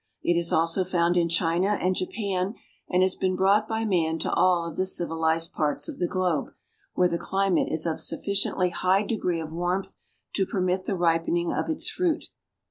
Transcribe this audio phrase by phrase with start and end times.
[0.23, 2.55] It is also found in China and Japan
[2.89, 6.53] and has been brought by man to all of the civilized parts of the globe,
[6.95, 9.97] where the climate is of a sufficiently high degree of warmth
[10.33, 12.29] to permit the ripening of its fruit.